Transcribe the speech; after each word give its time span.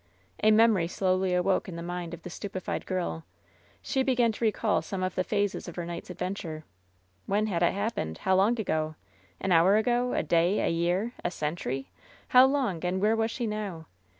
As 0.39 0.51
memory 0.51 0.87
slowly 0.87 1.31
awoke 1.35 1.69
in 1.69 1.75
the 1.75 1.83
mind 1.83 2.15
of 2.15 2.23
the 2.23 2.31
stupefied 2.31 2.87
girl, 2.87 3.23
she 3.83 4.01
began 4.01 4.31
to 4.31 4.43
recall 4.43 4.81
some 4.81 5.03
of 5.03 5.13
the 5.13 5.23
phases 5.23 5.67
of 5.67 5.75
her 5.75 5.85
night's 5.85 6.09
adventure. 6.09 6.63
When 7.27 7.45
had 7.45 7.61
it 7.61 7.73
happened? 7.75 8.17
How 8.17 8.33
long 8.35 8.59
ago? 8.59 8.95
An 9.39 9.51
hour 9.51 9.77
ago? 9.77 10.13
A 10.15 10.23
day? 10.23 10.59
A 10.61 10.69
year? 10.69 11.13
A 11.23 11.29
century? 11.29 11.91
How 12.29 12.47
long? 12.47 12.83
And 12.83 12.99
where 12.99 13.15
was 13.15 13.29
she 13.29 13.45
now? 13.45 13.85